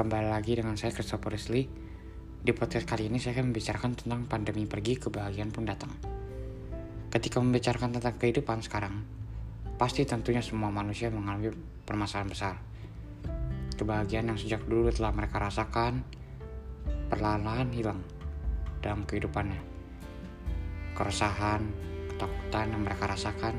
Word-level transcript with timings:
kembali 0.00 0.32
lagi 0.32 0.56
dengan 0.56 0.80
saya 0.80 0.96
Christopher 0.96 1.36
Lee. 1.52 1.68
Di 2.40 2.56
podcast 2.56 2.88
kali 2.88 3.12
ini 3.12 3.20
saya 3.20 3.36
akan 3.36 3.52
membicarakan 3.52 3.92
tentang 4.00 4.24
pandemi 4.24 4.64
pergi 4.64 4.96
kebahagiaan 4.96 5.52
pun 5.52 5.68
datang. 5.68 5.92
Ketika 7.12 7.36
membicarakan 7.36 8.00
tentang 8.00 8.16
kehidupan 8.16 8.64
sekarang, 8.64 9.04
pasti 9.76 10.08
tentunya 10.08 10.40
semua 10.40 10.72
manusia 10.72 11.12
mengalami 11.12 11.52
permasalahan 11.84 12.32
besar. 12.32 12.56
Kebahagiaan 13.76 14.32
yang 14.32 14.40
sejak 14.40 14.64
dulu 14.64 14.88
telah 14.88 15.12
mereka 15.12 15.36
rasakan 15.36 16.00
perlahan-lahan 17.12 17.68
hilang 17.68 18.00
dalam 18.80 19.04
kehidupannya. 19.04 19.60
Keresahan, 20.96 21.60
ketakutan 22.08 22.72
yang 22.72 22.88
mereka 22.88 23.04
rasakan, 23.04 23.52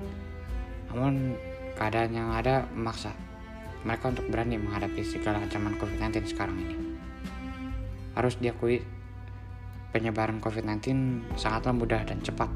namun 0.90 1.38
keadaan 1.78 2.18
yang 2.18 2.34
ada 2.34 2.66
memaksa 2.74 3.14
mereka 3.82 4.14
untuk 4.14 4.30
berani 4.30 4.62
menghadapi 4.62 5.02
segala 5.02 5.42
ancaman 5.42 5.74
COVID-19 5.82 6.30
sekarang 6.30 6.58
ini. 6.62 6.76
Harus 8.14 8.38
diakui, 8.38 8.84
penyebaran 9.90 10.38
COVID-19 10.38 10.86
sangatlah 11.36 11.74
mudah 11.74 12.02
dan 12.06 12.22
cepat, 12.22 12.50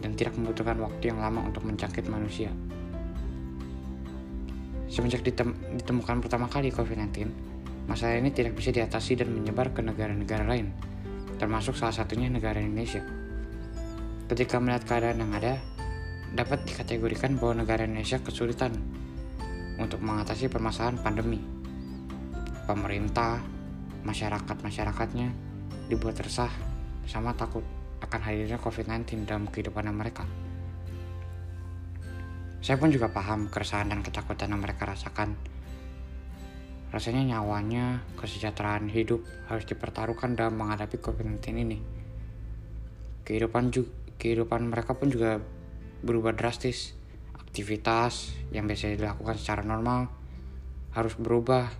dan 0.00 0.16
tidak 0.16 0.34
membutuhkan 0.40 0.80
waktu 0.80 1.12
yang 1.12 1.20
lama 1.20 1.44
untuk 1.44 1.64
menjangkit 1.68 2.08
manusia. 2.08 2.48
Semenjak 4.88 5.26
ditem 5.26 5.58
ditemukan 5.80 6.22
pertama 6.22 6.46
kali 6.48 6.70
COVID-19, 6.70 7.28
masalah 7.90 8.16
ini 8.16 8.30
tidak 8.32 8.56
bisa 8.56 8.70
diatasi 8.70 9.18
dan 9.20 9.28
menyebar 9.28 9.74
ke 9.74 9.84
negara-negara 9.84 10.46
lain, 10.46 10.72
termasuk 11.36 11.76
salah 11.76 11.92
satunya 11.92 12.30
negara 12.30 12.62
Indonesia. 12.62 13.02
Ketika 14.24 14.56
melihat 14.56 14.88
keadaan 14.88 15.20
yang 15.20 15.32
ada, 15.36 15.60
dapat 16.32 16.64
dikategorikan 16.64 17.36
bahwa 17.36 17.62
negara 17.62 17.84
Indonesia 17.84 18.18
kesulitan 18.18 18.72
untuk 19.78 20.00
mengatasi 20.02 20.46
permasalahan 20.46 21.00
pandemi. 21.00 21.40
Pemerintah, 22.64 23.42
masyarakat-masyarakatnya 24.06 25.28
dibuat 25.90 26.16
resah 26.20 26.50
sama 27.04 27.36
takut 27.36 27.64
akan 28.00 28.20
hadirnya 28.20 28.60
COVID-19 28.60 29.28
dalam 29.28 29.48
kehidupan 29.48 29.88
mereka. 29.92 30.24
Saya 32.64 32.80
pun 32.80 32.88
juga 32.88 33.12
paham 33.12 33.52
keresahan 33.52 33.92
dan 33.92 34.00
ketakutan 34.00 34.48
yang 34.48 34.64
mereka 34.64 34.88
rasakan. 34.88 35.36
Rasanya 36.88 37.36
nyawanya, 37.36 38.00
kesejahteraan 38.16 38.88
hidup 38.88 39.20
harus 39.52 39.68
dipertaruhkan 39.68 40.32
dalam 40.32 40.56
menghadapi 40.56 40.96
COVID-19 40.96 41.44
ini. 41.60 41.78
Kehidupan 43.28 43.68
kehidupan 44.16 44.72
mereka 44.72 44.96
pun 44.96 45.12
juga 45.12 45.44
berubah 46.00 46.32
drastis 46.32 46.96
aktivitas 47.54 48.34
yang 48.50 48.66
biasa 48.66 48.98
dilakukan 48.98 49.38
secara 49.38 49.62
normal 49.62 50.10
harus 50.90 51.14
berubah, 51.14 51.70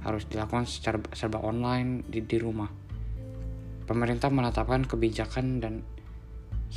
harus 0.00 0.24
dilakukan 0.24 0.64
secara 0.64 1.04
serba 1.12 1.44
online 1.44 2.00
di, 2.08 2.24
di 2.24 2.40
rumah. 2.40 2.72
Pemerintah 3.84 4.32
menetapkan 4.32 4.88
kebijakan 4.88 5.60
dan 5.60 5.84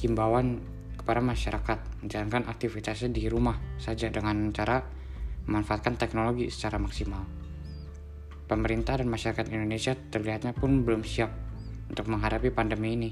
himbauan 0.04 0.60
kepada 1.00 1.24
masyarakat 1.24 1.80
menjalankan 2.04 2.44
aktivitasnya 2.52 3.08
di 3.08 3.24
rumah 3.32 3.56
saja 3.80 4.12
dengan 4.12 4.52
cara 4.52 4.84
memanfaatkan 5.48 5.96
teknologi 5.96 6.52
secara 6.52 6.76
maksimal. 6.76 7.24
Pemerintah 8.52 9.00
dan 9.00 9.08
masyarakat 9.08 9.48
Indonesia 9.48 9.96
terlihatnya 9.96 10.52
pun 10.52 10.84
belum 10.84 11.08
siap 11.08 11.32
untuk 11.88 12.12
menghadapi 12.12 12.52
pandemi 12.52 13.00
ini. 13.00 13.12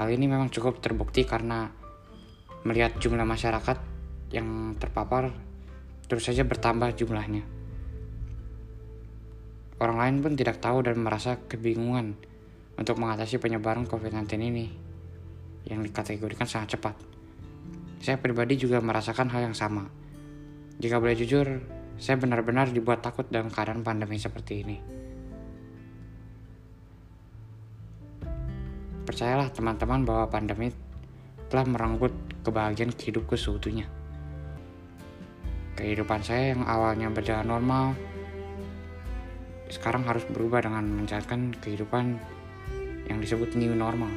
Hal 0.00 0.08
ini 0.08 0.24
memang 0.24 0.48
cukup 0.48 0.80
terbukti 0.80 1.28
karena 1.28 1.84
melihat 2.66 2.98
jumlah 2.98 3.22
masyarakat 3.22 3.78
yang 4.34 4.74
terpapar 4.82 5.30
terus 6.10 6.26
saja 6.26 6.42
bertambah 6.42 6.94
jumlahnya. 6.98 7.46
Orang 9.76 10.00
lain 10.00 10.16
pun 10.24 10.32
tidak 10.34 10.58
tahu 10.58 10.82
dan 10.82 10.98
merasa 10.98 11.36
kebingungan 11.46 12.16
untuk 12.80 12.96
mengatasi 12.96 13.36
penyebaran 13.36 13.84
COVID-19 13.84 14.24
ini 14.40 14.66
yang 15.68 15.84
dikategorikan 15.84 16.48
sangat 16.48 16.78
cepat. 16.78 16.94
Saya 18.00 18.16
pribadi 18.16 18.56
juga 18.56 18.78
merasakan 18.80 19.28
hal 19.32 19.50
yang 19.52 19.56
sama. 19.56 19.84
Jika 20.78 21.00
boleh 21.00 21.16
jujur, 21.16 21.60
saya 21.96 22.16
benar-benar 22.20 22.70
dibuat 22.72 23.00
takut 23.00 23.24
dalam 23.28 23.48
keadaan 23.48 23.80
pandemi 23.80 24.20
seperti 24.20 24.52
ini. 24.62 24.76
Percayalah 29.06 29.48
teman-teman 29.54 30.04
bahwa 30.04 30.26
pandemi 30.28 30.68
telah 31.46 31.66
merenggut 31.66 32.12
kebahagiaan 32.42 32.90
hidupku 32.94 33.38
seutuhnya. 33.38 33.86
Kehidupan 35.76 36.24
saya 36.24 36.56
yang 36.56 36.64
awalnya 36.64 37.12
berjalan 37.12 37.46
normal, 37.46 37.92
sekarang 39.68 40.06
harus 40.06 40.24
berubah 40.30 40.64
dengan 40.64 40.86
menjalankan 40.88 41.52
kehidupan 41.58 42.16
yang 43.06 43.18
disebut 43.20 43.54
new 43.54 43.74
normal. 43.74 44.10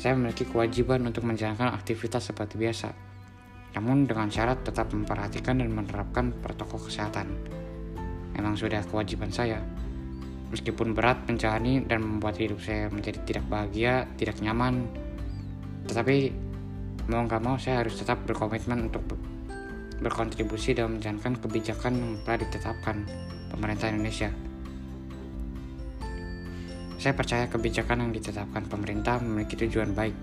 Saya 0.00 0.18
memiliki 0.18 0.48
kewajiban 0.48 1.06
untuk 1.06 1.22
menjalankan 1.22 1.70
aktivitas 1.70 2.32
seperti 2.32 2.58
biasa, 2.58 2.90
namun 3.78 4.06
dengan 4.06 4.26
syarat 4.32 4.64
tetap 4.66 4.90
memperhatikan 4.90 5.62
dan 5.62 5.70
menerapkan 5.70 6.34
protokol 6.42 6.82
kesehatan. 6.82 7.30
Memang 8.34 8.58
sudah 8.58 8.82
kewajiban 8.82 9.30
saya, 9.30 9.62
meskipun 10.50 10.94
berat 10.94 11.22
menjalani 11.30 11.86
dan 11.86 12.02
membuat 12.02 12.38
hidup 12.42 12.58
saya 12.58 12.90
menjadi 12.90 13.22
tidak 13.22 13.46
bahagia, 13.46 14.10
tidak 14.18 14.42
nyaman, 14.42 14.90
tetapi 15.88 16.32
mau 17.08 17.24
nggak 17.24 17.42
mau 17.44 17.60
saya 17.60 17.84
harus 17.84 18.00
tetap 18.00 18.24
berkomitmen 18.24 18.88
untuk 18.88 19.04
berkontribusi 20.00 20.72
dalam 20.72 20.98
menjalankan 20.98 21.36
kebijakan 21.40 21.92
yang 21.96 22.12
telah 22.24 22.38
ditetapkan 22.40 22.96
pemerintah 23.52 23.92
Indonesia. 23.92 24.30
Saya 26.96 27.12
percaya 27.12 27.44
kebijakan 27.52 28.08
yang 28.08 28.12
ditetapkan 28.16 28.64
pemerintah 28.64 29.20
memiliki 29.20 29.60
tujuan 29.60 29.92
baik 29.92 30.16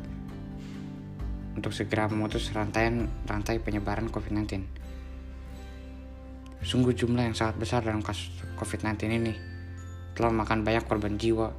untuk 1.53 1.69
segera 1.77 2.09
memutus 2.09 2.49
rantaian 2.49 3.05
rantai 3.29 3.61
penyebaran 3.61 4.09
COVID-19. 4.09 4.65
Sungguh 6.65 6.93
jumlah 6.93 7.29
yang 7.29 7.37
sangat 7.37 7.61
besar 7.61 7.85
dalam 7.85 8.01
kasus 8.01 8.33
COVID-19 8.57 8.97
ini 9.13 9.33
telah 10.17 10.33
memakan 10.33 10.65
banyak 10.65 10.85
korban 10.89 11.17
jiwa. 11.21 11.53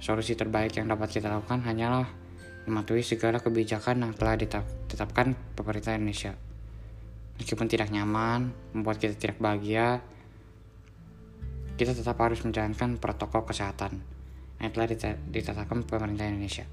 Solusi 0.00 0.36
terbaik 0.36 0.76
yang 0.76 0.92
dapat 0.92 1.08
kita 1.16 1.32
lakukan 1.32 1.64
hanyalah 1.64 2.25
mematuhi 2.66 3.06
segala 3.06 3.38
kebijakan 3.38 4.02
yang 4.02 4.12
telah 4.18 4.34
ditetapkan 4.36 5.38
pemerintah 5.54 5.94
Indonesia. 5.94 6.34
Meskipun 7.38 7.70
tidak 7.70 7.94
nyaman, 7.94 8.50
membuat 8.74 8.98
kita 8.98 9.14
tidak 9.14 9.38
bahagia, 9.38 10.02
kita 11.76 11.92
tetap 11.92 12.16
harus 12.18 12.40
menjalankan 12.42 12.96
protokol 12.96 13.44
kesehatan 13.44 14.00
yang 14.56 14.70
telah 14.72 14.88
ditetapkan 15.30 15.84
pemerintah 15.84 16.26
Indonesia. 16.26 16.64